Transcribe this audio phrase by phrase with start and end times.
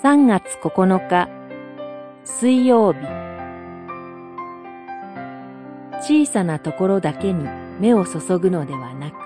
[0.00, 1.28] 3月9日。
[2.24, 3.00] 水曜日。
[6.00, 7.44] 小さなところだけに
[7.80, 9.16] 目を注ぐのではなく。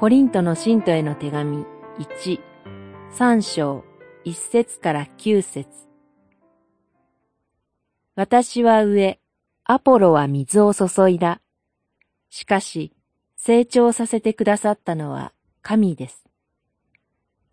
[0.00, 1.66] コリントの信徒への手紙
[1.98, 2.40] 1、
[3.12, 3.84] 3章、
[4.24, 5.68] 1節から9節。
[8.14, 9.20] 私は上、
[9.64, 11.42] アポロは水を注いだ。
[12.30, 12.95] しかし、
[13.38, 15.32] 成長させてくださったのは
[15.62, 16.24] 神です。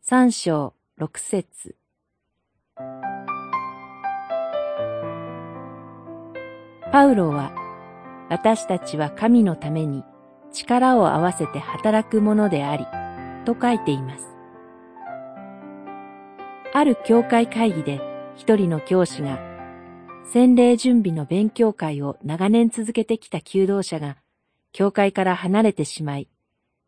[0.01, 1.75] 三章六節
[6.91, 7.53] パウロは、
[8.29, 10.03] 私たちは神のために
[10.51, 12.85] 力を合わせて働くものであり、
[13.45, 14.25] と書いています。
[16.73, 17.99] ある教会会議で
[18.35, 19.39] 一人の教師が、
[20.31, 24.17] 洗礼準備の勉強会を長年続けてきた求道者が
[24.73, 26.27] 教会から離れてしまい、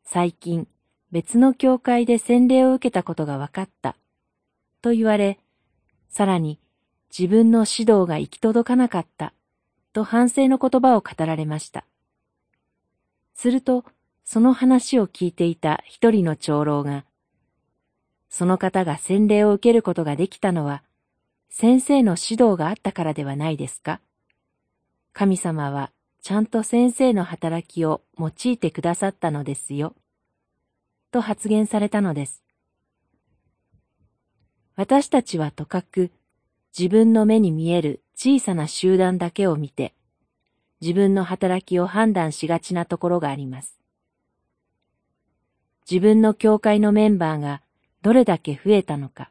[0.03, 0.67] 最近
[1.11, 3.95] 別の教会で洗礼を受けたことが分かった、
[4.81, 5.39] と言われ、
[6.09, 6.59] さらに
[7.17, 9.33] 自分の指導が行き届かなかった、
[9.94, 11.86] と反省の言葉を語られました。
[13.36, 13.86] すると、
[14.23, 17.05] その話を聞いていた一人の長老が、
[18.30, 20.81] その方が洗礼を受けることができたのは、
[21.52, 24.02] 先生の指導があったからではないですか？
[25.14, 25.92] 神様は
[26.25, 29.93] ちゃんと先生の働きを用いてくださったのですよ。
[31.11, 32.41] と発言されたのです。
[34.75, 36.09] 私たちはとかく
[36.75, 39.93] 自分の目に見える小さな集団だけを見て、
[40.81, 43.77] 自分の働きを判断しがちなところがあります。
[45.87, 47.61] 自分の教会のメンバーが
[48.01, 49.29] どれだけ増えたのか、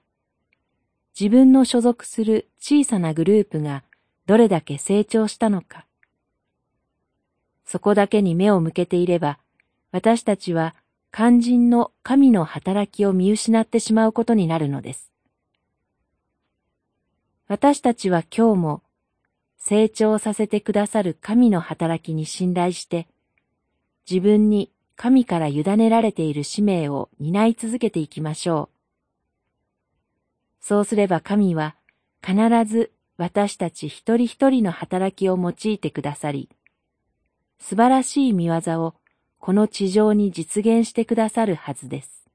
[1.18, 3.82] 自分の所属する小さなグループが
[4.26, 5.86] どれだけ成長したのか、
[7.74, 9.40] そこだけに目を向けていれば、
[9.90, 10.77] 私たちは
[11.12, 15.11] 肝心の神の働きを見失ってしまうことになるのです。
[17.48, 18.83] 私たちは今日も
[19.58, 23.08] 成長させてくださる神の働きに信頼して、
[24.08, 30.64] 自分に神から委ねられている使命を担い続けていきましょう。
[30.64, 31.74] そうすれば神は
[32.24, 32.36] 必
[32.73, 36.48] ず私たち一人一人の働きを用いてくださり、
[37.67, 38.95] 素晴らしい見業を
[39.39, 42.29] この地上に実現してくださるはずです。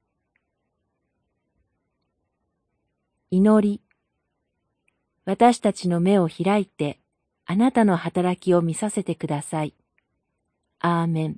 [3.30, 3.80] 祈り。
[5.24, 6.98] 私たちの目を開いて、
[7.46, 9.72] あなたの働きを見させてください。
[10.80, 11.36] アーメン。